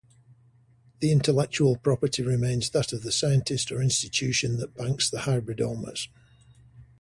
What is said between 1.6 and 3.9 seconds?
property remains that of the scientist or